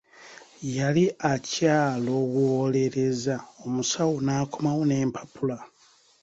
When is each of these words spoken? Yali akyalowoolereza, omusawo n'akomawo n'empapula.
Yali 0.75 1.03
akyalowoolereza, 1.33 3.35
omusawo 3.65 4.15
n'akomawo 4.25 4.81
n'empapula. 4.85 5.57